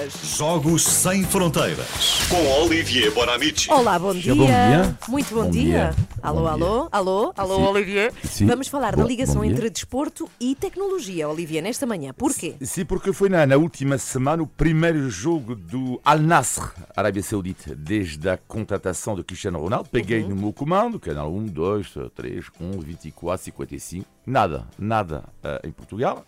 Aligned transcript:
fronteiras. 0.00 0.36
Jogos 0.36 0.82
Sem 0.84 1.24
Fronteiras. 1.24 1.86
Com 2.28 2.62
Olivier 2.62 3.12
Bonamici. 3.12 3.70
Olá, 3.70 3.98
bom 3.98 4.14
dia. 4.14 4.34
bom 4.34 4.46
dia. 4.46 4.98
Muito 5.08 5.34
bom, 5.34 5.44
Bom 5.44 5.50
dia. 5.50 5.62
dia. 5.92 5.96
Alô, 6.22 6.42
Bom 6.42 6.46
alô, 6.48 6.88
alô, 6.92 7.32
alô, 7.36 7.56
Sim. 7.56 7.62
Olivier. 7.66 8.12
Sim. 8.24 8.46
Vamos 8.46 8.68
falar 8.68 8.94
da 8.96 9.02
Bom- 9.02 9.08
ligação 9.08 9.36
bom 9.36 9.42
dia. 9.42 9.52
entre 9.52 9.68
desporto 9.70 10.28
e 10.40 10.54
tecnologia, 10.54 11.28
Olivier, 11.28 11.62
nesta 11.62 11.86
manhã. 11.86 12.12
Porquê? 12.16 12.54
Sim, 12.62 12.84
porque 12.84 13.12
foi 13.12 13.28
na, 13.28 13.46
na 13.46 13.56
última 13.56 13.98
semana 13.98 14.42
o 14.42 14.46
primeiro 14.46 15.08
jogo 15.10 15.54
do 15.54 16.00
Al 16.04 16.18
Nassr, 16.18 16.72
Arábia 16.96 17.22
Saudita, 17.22 17.74
desde 17.74 18.28
a 18.28 18.36
contratação 18.36 19.14
de 19.14 19.22
Cristiano 19.24 19.58
Ronaldo. 19.58 19.88
Peguei 19.90 20.22
no 20.22 20.36
meu 20.36 20.52
comando, 20.52 20.98
canal 20.98 21.32
1, 21.32 21.46
2, 21.46 21.94
3, 22.14 22.46
1, 22.60 22.80
24, 22.80 23.44
55. 23.44 24.06
Nada, 24.26 24.66
nada 24.78 25.24
eh, 25.42 25.62
em 25.64 25.70
Portugal. 25.72 26.24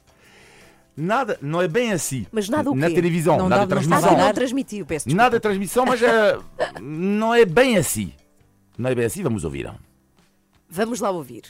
Nada, 0.96 1.38
não 1.40 1.61
é 1.62 1.68
bem 1.68 1.93
assim. 1.93 2.27
Mas 2.30 2.48
nada 2.48 2.70
o 2.70 2.75
Na 2.75 2.88
quê? 2.88 2.95
televisão, 2.95 3.38
Não 3.38 3.48
nada 3.48 3.62
Ah, 3.62 3.66
transmissão. 3.66 4.14
que 4.14 4.20
não 4.20 4.32
transmitiu, 4.34 4.84
peço 4.86 5.07
desculpa. 5.07 5.22
Nada 5.22 5.36
de 5.36 5.40
transmissão, 5.40 5.86
mas 5.86 6.03
eh, 6.03 6.39
não 6.80 7.35
é 7.35 7.44
bem 7.46 7.76
assim. 7.79 8.12
Não 8.76 8.90
é 8.90 8.94
bem 8.94 9.07
assim, 9.07 9.22
vamos 9.22 9.43
ouvir. 9.44 9.71
Vamos 10.68 11.00
lá 11.00 11.11
ouvir. 11.11 11.43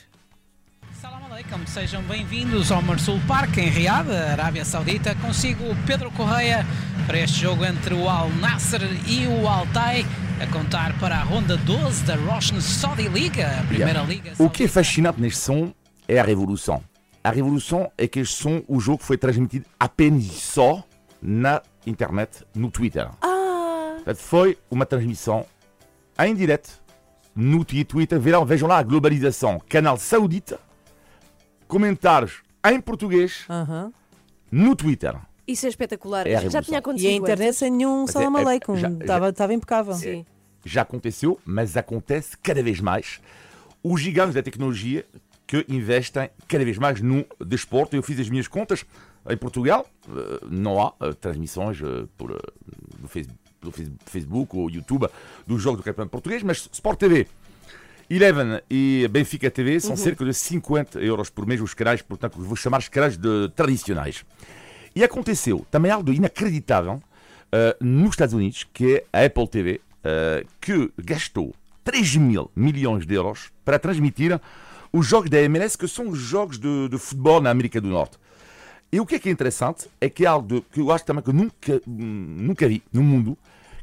Salam 1.01 1.25
alaikum, 1.25 1.67
sejam 1.67 2.03
bem-vindos 2.03 2.71
ao 2.71 2.81
Marsul 2.83 3.19
Park 3.27 3.57
em 3.59 3.69
Riad, 3.69 4.09
Arábia 4.11 4.65
Saudita. 4.65 5.15
Consigo 5.17 5.65
o 5.71 5.77
Pedro 5.87 6.11
Correia 6.13 6.65
para 7.09 7.19
este 7.19 7.41
jogo 7.41 7.65
entre 7.65 7.95
o 7.95 8.09
Al 8.09 8.29
Nasser 8.31 8.83
e 9.09 9.27
o 9.27 9.49
Al 9.49 9.67
Tai, 9.73 10.07
a 10.41 10.47
contar 10.53 10.97
para 11.01 11.17
a 11.17 11.23
ronda 11.25 11.57
12 11.57 12.05
da 12.05 12.15
Roshan 12.15 12.61
Saudi 12.61 13.09
Liga, 13.09 13.49
a 13.59 13.63
primeira 13.65 14.01
Yeah. 14.01 14.03
liga. 14.05 14.31
O 14.39 14.49
que 14.49 14.65
é 14.65 14.69
saudita. 14.69 14.73
fascinante 14.73 15.21
neste 15.21 15.41
som 15.41 15.73
é 16.07 16.21
a 16.21 16.23
revolução. 16.23 16.81
A 17.25 17.31
revolução 17.31 17.91
é 17.97 18.07
que 18.09 18.21
este 18.21 18.35
som, 18.37 18.63
o 18.67 18.81
jogo 18.81 19.03
foi 19.03 19.17
transmitido 19.17 19.67
apenas 19.79 20.25
só 20.25 20.83
na 21.21 21.63
internet, 21.87 22.45
no 22.55 22.71
Twitter. 22.71 23.09
Ah, 23.21 23.93
Portanto, 23.97 24.17
Foi 24.19 24.59
uma 24.71 24.85
transmissão 24.85 25.47
em 26.19 26.35
direto 26.35 26.83
no 27.35 27.65
Twitter. 27.65 28.19
Verão, 28.19 28.45
vejam 28.45 28.69
lá 28.69 28.79
a 28.79 28.83
globalização. 28.83 29.61
Canal 29.69 29.97
Saudita, 29.97 30.59
comentários 31.69 32.43
em 32.67 32.81
português 32.81 33.45
Aham. 33.49 33.93
no 34.51 34.75
Twitter. 34.77 35.17
isso 35.47 35.67
é 35.67 35.69
espetacular. 35.69 36.27
É 36.27 36.49
Já 36.51 36.63
tinha 36.63 36.77
E 36.77 36.81
acontecido 36.81 37.11
a 37.11 37.15
internet 37.15 37.47
antes? 37.49 37.59
sem 37.59 37.71
nenhum 37.71 38.05
é- 38.05 38.07
salam 38.09 38.37
é- 38.39 38.43
aleikum. 38.43 38.75
Estava 39.01 39.29
estava 39.31 39.55
impecável. 39.55 39.95
Sim. 39.95 40.25
Já 40.65 40.83
aconteceu, 40.83 41.41
mas 41.45 41.77
acontece 41.77 42.37
cada 42.39 42.63
vez 42.63 42.81
mais. 42.81 43.21
Os 43.83 44.01
gigantes 44.01 44.35
da 44.35 44.43
tecnologia 44.43 45.05
que 45.53 45.67
investem 45.69 46.31
cada 46.49 46.65
vez 46.65 46.79
mais 46.79 47.03
no 47.03 47.27
desporto. 47.45 47.95
Eu 47.95 48.03
fiz 48.03 48.19
as 48.19 48.31
minhas 48.31 48.49
contas 48.49 48.87
em 49.29 49.37
Portugal. 49.37 49.87
eh, 50.09 50.47
Não 50.51 50.81
há 50.81 50.95
eh, 50.99 51.13
transmissões 51.13 51.79
eh, 51.83 52.07
por, 52.17 52.31
do 52.99 53.07
Face- 53.07 53.29
do 53.61 53.71
Face- 53.71 53.93
Facebook 54.07 54.57
ou 54.57 54.71
YouTube 54.71 55.07
dos 55.47 55.61
jogos 55.61 55.81
do 55.81 55.85
Campeonato 55.85 56.11
Português, 56.11 56.43
mas 56.43 56.71
Sport 56.73 56.99
TV, 56.99 57.27
Eleven 58.09 58.61
e 58.71 59.07
Benfica 59.11 59.51
TV 59.51 59.79
são 59.79 59.95
cerca 59.97 60.25
de 60.25 60.33
50 60.33 60.99
euros 61.01 61.29
por 61.29 61.47
mês 61.47 61.61
os 61.61 61.75
canais, 61.75 62.01
portanto, 62.01 62.41
vou 62.41 62.57
chamar 62.57 62.79
os 62.79 62.89
canais 62.89 63.19
de 63.19 63.51
tradicionais. 63.55 64.25
E 64.97 65.05
aconteceu 65.05 65.67
também 65.71 65.91
algo 65.91 66.11
inacreditável 66.13 67.03
eh, 67.53 67.77
nos 67.79 68.11
Estados 68.11 68.35
Unidos, 68.35 68.67
que 68.73 69.05
é 69.13 69.21
a 69.23 69.27
Apple 69.27 69.49
TV, 69.49 69.81
eh, 70.03 70.45
que 70.61 70.91
gastou 70.99 71.55
3 71.85 72.17
mil 72.17 72.51
milhões 72.57 73.07
de 73.07 73.15
euros 73.15 73.51
para 73.65 73.79
transmitir 73.79 74.41
os 74.93 75.07
jogos 75.07 75.31
da 75.31 75.41
MLS, 75.43 75.77
que 75.77 75.89
são 75.89 76.09
os 76.09 76.19
jogos 76.19 76.59
de, 76.59 76.89
de 76.89 76.99
futebol 76.99 77.41
na 77.41 77.51
América 77.51 77.81
do 77.81 77.89
Norte. 77.89 78.19
E 78.91 79.01
o 79.01 79.07
que 79.07 79.15
é 79.15 79.19
que 79.19 79.29
é 79.29 79.33
interessante 79.33 79.89
é 80.01 80.09
que 80.11 80.25
é 80.25 80.29
algo 80.29 80.47
de- 80.47 80.61
que 80.71 80.81
eu 80.81 80.93
acho 80.93 81.05
também 81.05 81.23
que 81.23 81.31
eu 81.31 81.35
nunca, 81.35 81.81
nunca 81.87 82.69
vi 82.69 82.83
no 82.93 83.03
mundo, 83.03 83.39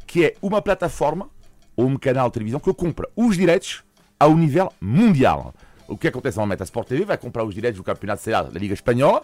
que 0.05 0.25
é 0.25 0.35
uma 0.41 0.61
plataforma 0.61 1.29
ou 1.75 1.88
um 1.88 1.97
canal 1.97 2.27
de 2.29 2.33
televisão 2.33 2.59
que 2.59 2.71
compra 2.73 3.07
os 3.16 3.35
direitos 3.35 3.83
ao 4.19 4.35
nível 4.35 4.71
mundial. 4.79 5.53
O 5.88 5.97
que 5.97 6.07
acontece 6.07 6.38
normalmente? 6.38 6.61
A 6.61 6.66
Sport 6.66 6.88
TV 6.88 7.06
vai 7.06 7.17
comprar 7.17 7.44
os 7.44 7.55
direitos 7.55 7.79
do 7.79 7.84
campeonato 7.84 8.22
sei 8.22 8.34
lá, 8.34 8.44
da 8.44 8.59
Liga 8.59 8.73
Espanhola, 8.75 9.23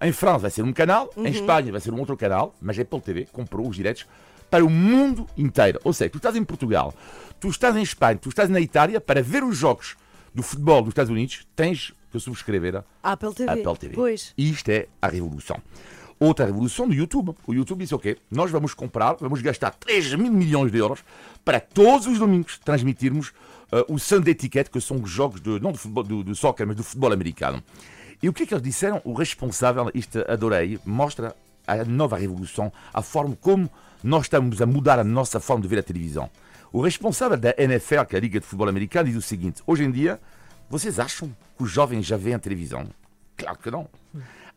em 0.00 0.12
França 0.12 0.38
vai 0.40 0.50
ser 0.50 0.62
um 0.62 0.72
canal, 0.72 1.10
em 1.16 1.26
Espanha 1.30 1.70
vai 1.72 1.80
ser 1.80 1.92
um 1.92 1.98
outro 1.98 2.16
canal, 2.16 2.54
mas 2.60 2.78
a 2.78 2.82
Apple 2.82 3.00
TV 3.00 3.26
comprou 3.30 3.68
os 3.68 3.76
direitos 3.76 4.06
para 4.50 4.64
o 4.64 4.70
mundo 4.70 5.26
inteiro. 5.36 5.80
Ou 5.84 5.92
seja, 5.92 6.08
tu 6.10 6.16
estás 6.16 6.34
em 6.36 6.44
Portugal, 6.44 6.94
tu 7.40 7.48
estás 7.48 7.76
em 7.76 7.82
Espanha, 7.82 8.16
tu 8.16 8.28
estás 8.30 8.48
na 8.48 8.60
Itália, 8.60 9.00
para 9.00 9.22
ver 9.22 9.42
os 9.44 9.56
jogos 9.56 9.96
do 10.36 10.42
futebol 10.42 10.82
dos 10.82 10.90
Estados 10.90 11.10
Unidos, 11.10 11.46
tens 11.56 11.94
que 12.12 12.20
subscrever 12.20 12.76
a 13.02 13.12
Apple 13.12 13.32
TV. 13.32 13.50
Apple 13.50 13.76
TV. 13.78 13.94
Pois. 13.94 14.34
Isto 14.36 14.68
é 14.68 14.86
a 15.00 15.08
revolução. 15.08 15.60
Outra 16.20 16.44
revolução 16.44 16.86
do 16.86 16.94
YouTube. 16.94 17.34
O 17.46 17.54
YouTube 17.54 17.80
disse: 17.80 17.94
Ok, 17.94 18.18
nós 18.30 18.50
vamos 18.50 18.74
comprar, 18.74 19.16
vamos 19.18 19.40
gastar 19.40 19.70
3 19.70 20.14
mil 20.14 20.30
milhões 20.30 20.70
de 20.70 20.76
euros 20.76 21.02
para 21.42 21.58
todos 21.58 22.06
os 22.06 22.18
domingos 22.18 22.58
transmitirmos 22.58 23.28
uh, 23.72 23.92
o 23.92 23.98
Sunday 23.98 24.34
Ticket, 24.34 24.68
que 24.68 24.78
são 24.78 24.98
os 25.02 25.10
jogos 25.10 25.40
de, 25.40 25.58
não 25.58 25.72
do, 25.72 25.78
futebol, 25.78 26.04
do, 26.04 26.22
do 26.22 26.34
soccer, 26.34 26.66
mas 26.66 26.76
do 26.76 26.84
futebol 26.84 27.12
americano. 27.12 27.62
E 28.22 28.28
o 28.28 28.32
que 28.32 28.42
é 28.42 28.46
que 28.46 28.52
eles 28.52 28.62
disseram? 28.62 29.00
O 29.04 29.14
responsável, 29.14 29.90
isto 29.94 30.22
adorei, 30.28 30.78
mostra 30.84 31.34
a 31.66 31.82
nova 31.84 32.16
revolução, 32.18 32.70
a 32.92 33.00
forma 33.00 33.36
como 33.40 33.70
nós 34.04 34.24
estamos 34.24 34.60
a 34.60 34.66
mudar 34.66 34.98
a 34.98 35.04
nossa 35.04 35.40
forma 35.40 35.62
de 35.62 35.68
ver 35.68 35.78
a 35.78 35.82
televisão. 35.82 36.30
O 36.76 36.82
responsável 36.82 37.38
da 37.38 37.54
NFL, 37.56 38.04
que 38.04 38.16
é 38.16 38.18
a 38.18 38.20
Liga 38.20 38.38
de 38.38 38.44
Futebol 38.44 38.68
Americano, 38.68 39.08
diz 39.08 39.16
o 39.16 39.22
seguinte: 39.22 39.62
hoje 39.66 39.82
em 39.82 39.90
dia, 39.90 40.20
vocês 40.68 41.00
acham 41.00 41.34
que 41.56 41.62
os 41.62 41.70
jovens 41.70 42.04
já 42.04 42.18
veem 42.18 42.34
a 42.34 42.38
televisão? 42.38 42.86
Claro 43.34 43.56
que 43.56 43.70
não. 43.70 43.88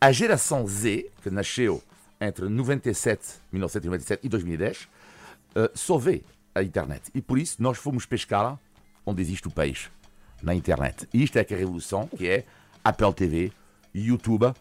A 0.01 0.11
geração 0.11 0.67
Z, 0.67 1.09
que 1.23 1.29
nasceu 1.29 1.81
entre 2.19 2.49
97, 2.49 3.25
1997 3.53 4.19
e 4.25 4.27
2010, 4.27 4.89
eh, 5.55 5.71
só 5.73 5.97
vê 5.97 6.21
a 6.53 6.61
internet. 6.61 7.09
E 7.15 7.21
por 7.21 7.39
isso 7.39 7.55
nós 7.63 7.77
fomos 7.77 8.05
pescar 8.05 8.59
onde 9.05 9.21
existe 9.21 9.47
o 9.47 9.51
peixe, 9.51 9.87
na 10.43 10.53
internet. 10.53 11.07
E 11.13 11.23
isto 11.23 11.39
é 11.39 11.45
que 11.45 11.53
a 11.53 11.57
revolução, 11.57 12.05
que 12.05 12.27
é 12.27 12.43
Apple 12.83 13.13
TV, 13.13 13.53
YouTube, 13.95 14.53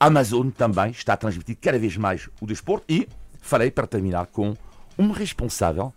Amazon 0.00 0.48
também 0.48 0.92
está 0.92 1.12
a 1.12 1.18
transmitir 1.18 1.58
cada 1.60 1.78
vez 1.78 1.94
mais 1.94 2.30
o 2.40 2.46
desporto. 2.46 2.86
E 2.88 3.06
farei 3.38 3.70
para 3.70 3.86
terminar 3.86 4.28
com 4.28 4.56
um 4.98 5.10
responsável 5.10 5.92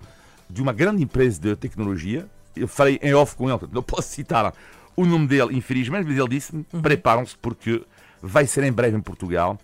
de 0.50 0.62
uma 0.62 0.74
grande 0.74 1.04
empresa 1.04 1.40
de 1.40 1.56
tecnologia. 1.56 2.28
Eu 2.56 2.68
falei 2.68 3.00
em 3.02 3.14
off 3.14 3.36
com 3.36 3.50
ele, 3.50 3.60
não 3.72 3.84
posso 3.84 4.10
citar 4.10 4.54
o 4.96 5.06
nome 5.06 5.28
dele, 5.28 5.56
infelizmente, 5.58 6.06
mas 6.06 6.18
ele 6.18 6.30
disse-me: 6.30 6.64
preparam-se 6.82 7.38
porque 7.38 7.84
vai 8.22 8.48
ser 8.48 8.64
em 8.64 8.72
breve 8.72 8.98
em 8.98 9.02
Portugal. 9.02 9.58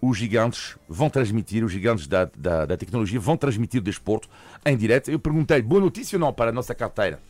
Os 0.00 0.18
gigantes 0.18 0.76
vão 0.86 1.08
transmitir, 1.08 1.64
os 1.64 1.72
gigantes 1.72 2.06
da, 2.06 2.28
da, 2.36 2.66
da 2.66 2.76
tecnologia 2.76 3.18
vão 3.18 3.36
transmitir 3.36 3.80
o 3.80 3.84
desporto 3.84 4.28
em 4.64 4.76
direto. 4.76 5.10
Eu 5.10 5.18
perguntei: 5.18 5.62
boa 5.62 5.80
notícia 5.80 6.16
ou 6.16 6.20
não 6.20 6.32
para 6.32 6.50
a 6.50 6.52
nossa 6.52 6.74
carteira? 6.74 7.20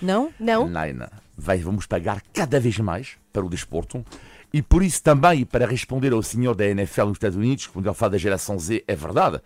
Não? 0.00 0.32
Não? 0.40 0.68
Naina, 0.68 1.10
vai, 1.36 1.58
vamos 1.58 1.86
pagar 1.86 2.22
cada 2.32 2.58
vez 2.58 2.78
mais 2.78 3.16
para 3.32 3.44
o 3.44 3.48
desporto. 3.48 4.04
E 4.52 4.62
por 4.62 4.82
isso 4.82 5.02
também, 5.02 5.40
e 5.40 5.44
para 5.44 5.66
responder 5.66 6.12
ao 6.12 6.22
senhor 6.22 6.54
da 6.54 6.64
NFL 6.66 7.06
nos 7.06 7.16
Estados 7.16 7.36
Unidos, 7.36 7.66
quando 7.66 7.86
ele 7.86 7.94
fala 7.94 8.12
da 8.12 8.18
geração 8.18 8.58
Z, 8.58 8.84
é 8.86 8.96
verdade, 8.96 9.40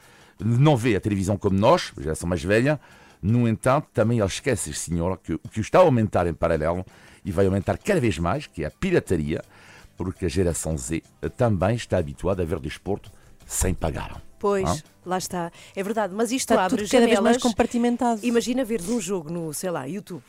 não 0.45 0.77
vê 0.77 0.97
a 0.97 1.01
televisão 1.01 1.37
como 1.37 1.59
nós, 1.59 1.93
a 1.97 2.01
geração 2.03 2.29
mais 2.29 2.43
velha, 2.43 2.81
no 3.23 3.47
entanto, 3.49 3.87
também 3.93 4.19
ele 4.19 4.27
esquece, 4.27 4.73
senhor, 4.73 5.19
que 5.19 5.35
o 5.35 5.39
que 5.39 5.61
está 5.61 5.79
a 5.79 5.83
aumentar 5.83 6.27
em 6.27 6.33
paralelo, 6.35 6.85
e 7.25 7.31
vai 7.31 7.45
aumentar 7.47 7.77
cada 7.79 8.01
vez 8.01 8.19
mais, 8.19 8.47
que 8.47 8.65
é 8.65 8.67
a 8.67 8.71
pirataria, 8.71 9.43
porque 9.97 10.25
a 10.25 10.29
geração 10.29 10.77
Z 10.79 11.03
também 11.37 11.77
está 11.77 11.99
habituada 11.99 12.43
a 12.43 12.47
ver 12.47 12.59
desporto 12.59 13.11
sem 13.47 13.75
pagar. 13.75 14.23
Pois, 14.39 14.67
Ah? 14.67 14.77
lá 15.05 15.19
está. 15.19 15.53
É 15.77 15.83
verdade, 15.83 16.15
mas 16.15 16.33
isto 16.33 16.51
Está 16.53 16.65
abre 16.65 16.79
tudo 16.79 16.89
cada 16.89 17.05
vez 17.05 17.17
janelas. 17.17 17.23
mais 17.33 17.43
compartimentado. 17.43 18.21
Imagina 18.25 18.65
veres 18.65 18.89
um 18.89 18.99
jogo 18.99 19.31
no, 19.31 19.53
sei 19.53 19.71
lá, 19.71 19.85
YouTube 19.85 20.23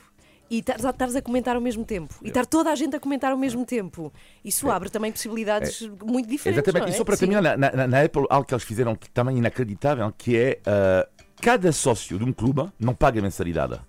e 0.50 0.58
estares 0.58 1.16
a- 1.16 1.22
comentar 1.22 1.56
ao 1.56 1.62
mesmo 1.62 1.84
tempo 1.84 2.14
e 2.22 2.28
estar 2.28 2.44
toda 2.46 2.70
a 2.70 2.74
gente 2.74 2.94
a 2.96 3.00
comentar 3.00 3.32
ao 3.32 3.38
mesmo 3.38 3.64
tempo. 3.64 4.12
Isso 4.44 4.70
abre 4.70 4.88
também 4.90 5.10
possibilidades 5.12 5.80
muito 6.04 6.28
diferentes. 6.28 6.62
Exatamente, 6.62 6.82
não 6.82 6.92
e 6.92 6.94
é? 6.94 6.98
só 6.98 7.04
para 7.04 7.16
Sim. 7.16 7.26
terminar, 7.26 7.56
na, 7.56 7.70
na- 7.72 7.86
na 7.86 8.02
Apple, 8.02 8.26
algo 8.28 8.46
que 8.46 8.54
eles 8.54 8.64
fizeram 8.64 8.94
que 8.94 9.08
também 9.10 9.36
é 9.36 9.38
inacreditável, 9.38 10.12
que 10.16 10.36
é 10.36 10.58
ah, 10.66 11.08
cada 11.40 11.72
sócio 11.72 12.18
de 12.18 12.24
um 12.24 12.32
clube 12.32 12.68
não 12.78 12.94
paga 12.94 13.20
mensalidade. 13.22 13.80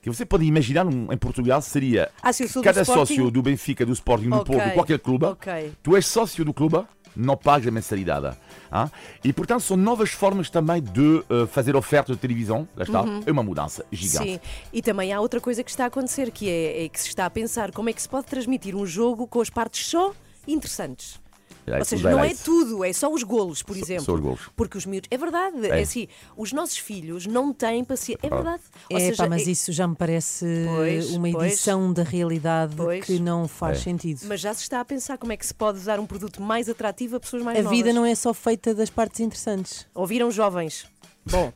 Que 0.00 0.08
você 0.08 0.24
pode 0.24 0.44
imaginar 0.44 0.86
um- 0.86 1.12
em 1.12 1.16
Portugal 1.18 1.60
seria 1.60 2.08
Ah, 2.22 2.30
do 2.30 2.62
cada 2.62 2.82
Sporting- 2.82 2.84
sócio 3.16 3.30
do 3.30 3.42
Benfica, 3.42 3.84
do 3.84 3.92
Sporting, 3.92 4.28
do 4.30 4.36
Ok, 4.36 4.54
Porto, 4.54 4.68
de 4.68 4.74
qualquer 4.74 4.98
clube, 5.00 5.24
ok. 5.26 5.72
tu 5.82 5.96
és 5.96 6.06
sócio 6.06 6.44
do 6.44 6.54
clube, 6.54 6.84
não 7.16 7.36
pagas 7.36 7.66
a 7.66 7.70
mensalidade. 7.70 8.36
ah? 8.70 8.90
E 9.24 9.32
portanto 9.32 9.62
são 9.62 9.76
novas 9.76 10.10
formas 10.10 10.50
também 10.50 10.82
de 10.82 11.24
ah, 11.28 11.46
fazer 11.46 11.76
oferta 11.76 12.12
de 12.12 12.18
televisão, 12.18 12.68
lá 12.76 12.84
está, 12.84 13.04
é 13.26 13.32
uma 13.32 13.42
mudança 13.42 13.84
gigante. 13.90 14.28
Uhum. 14.28 14.34
Sim, 14.34 14.40
e 14.72 14.82
também 14.82 15.12
há 15.12 15.20
outra 15.20 15.40
coisa 15.40 15.62
que 15.62 15.70
está 15.70 15.84
a 15.84 15.88
acontecer, 15.88 16.30
que 16.30 16.48
é, 16.48 16.84
é 16.84 16.88
que 16.88 17.00
se 17.00 17.08
está 17.08 17.26
a 17.26 17.30
pensar 17.30 17.72
como 17.72 17.88
é 17.88 17.92
que 17.92 18.02
se 18.02 18.08
pode 18.08 18.26
transmitir 18.26 18.74
um 18.74 18.86
jogo 18.86 19.26
com 19.26 19.40
as 19.40 19.50
partes 19.50 19.86
só 19.86 20.12
interessantes. 20.46 21.20
É, 21.66 21.78
Ou 21.78 21.84
seja, 21.84 22.10
não 22.10 22.24
é 22.24 22.34
tudo, 22.34 22.82
é 22.82 22.92
só 22.94 23.12
os 23.12 23.22
golos, 23.22 23.62
por 23.62 23.76
exemplo. 23.76 24.04
só 24.04 24.14
os 24.14 24.20
golos. 24.20 24.40
Porque 24.56 24.78
os 24.78 24.86
miúdos. 24.86 25.06
É 25.10 25.18
verdade, 25.18 25.66
é, 25.66 25.78
É. 25.78 25.82
assim, 25.82 26.08
os 26.36 26.50
nossos 26.52 26.78
filhos 26.78 27.26
não 27.26 27.52
têm 27.52 27.84
paciência. 27.84 28.18
É 28.26 28.30
verdade. 28.30 28.62
Ou 28.90 28.96
É, 28.96 29.00
seja, 29.00 29.22
pá, 29.24 29.28
mas 29.28 29.46
é- 29.46 29.50
isso 29.50 29.70
já 29.72 29.86
me 29.86 29.94
parece 29.94 30.46
Pois, 30.66 31.10
uma 31.10 31.30
pois. 31.30 31.52
edição 31.52 31.92
da 31.92 32.02
realidade 32.02 32.74
Pois. 32.74 33.04
que 33.04 33.18
não 33.18 33.46
faz 33.46 33.78
É. 33.78 33.82
sentido. 33.82 34.20
Mas 34.24 34.40
já 34.40 34.54
se 34.54 34.62
está 34.62 34.80
a 34.80 34.84
pensar 34.84 35.18
como 35.18 35.32
é 35.32 35.36
que 35.36 35.46
se 35.46 35.52
pode 35.52 35.80
dar 35.80 36.00
um 36.00 36.06
produto 36.06 36.40
mais 36.40 36.68
atrativo 36.70 37.16
a 37.16 37.20
pessoas 37.20 37.42
mais 37.42 37.58
a 37.58 37.62
novas. 37.62 37.76
vida 37.78 37.92
não 37.92 38.06
é 38.06 38.14
só 38.14 38.32
feita 38.32 38.74
das 38.74 38.88
partes 38.88 39.20
interessantes. 39.20 39.86
Ouviram, 39.94 40.30
jovens? 40.30 40.86
Bom, 41.30 41.52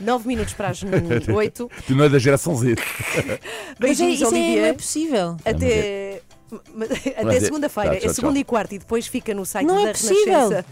nove 0.00 0.26
minutos 0.26 0.54
para 0.54 0.70
as 0.70 0.80
oito. 1.28 1.70
Tu 1.86 1.94
não 1.94 2.04
é 2.04 2.08
da 2.08 2.18
geração 2.18 2.56
Z. 2.56 2.74
Mas 2.74 3.28
é, 3.28 3.38
Beijinhos, 3.78 4.20
isso 4.20 4.34
é, 4.34 4.56
não 4.56 4.64
é 4.64 4.72
possível. 4.72 5.36
Até, 5.44 6.22
até 7.16 7.36
é- 7.36 7.40
segunda-feira. 7.40 7.96
Tchau, 7.96 8.10
é 8.10 8.12
segunda 8.14 8.34
tchau. 8.34 8.40
e 8.40 8.44
quarta 8.44 8.74
e 8.74 8.78
depois 8.78 9.06
fica 9.06 9.34
no 9.34 9.44
site 9.44 9.66
Não 9.66 9.82
da 9.82 9.88
é 9.88 9.92
possível. 9.92 10.24
Renascença. 10.48 10.64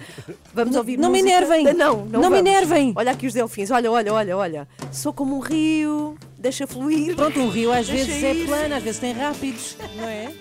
Vamos 0.55 0.77
ouvir 0.77 0.97
não 0.99 1.11
me 1.11 1.23
música? 1.23 1.37
enervem. 1.37 1.75
Não, 1.75 2.05
não, 2.07 2.21
Não 2.23 2.31
me 2.31 2.39
enervem. 2.39 2.93
Olha 2.97 3.13
aqui 3.13 3.27
os 3.27 3.35
delfins. 3.35 3.71
Olha, 3.71 3.91
olha, 3.91 4.15
olha, 4.15 4.37
olha. 4.37 4.69
Sou 4.93 5.13
como 5.13 5.37
um 5.37 5.41
rio, 5.41 6.17
deixa 6.39 6.67
fluir. 6.67 7.17
Pronto, 7.17 7.41
um 7.41 7.49
rio 7.49 7.73
às 7.73 7.87
Deixa 7.87 8.05
vezes 8.07 8.23
é 8.25 8.35
ir. 8.35 8.47
plano, 8.47 8.75
às 8.75 8.83
vezes 8.83 9.01
tem 9.01 9.13
rápidos, 9.13 9.77
não 9.97 10.05
é? 10.09 10.33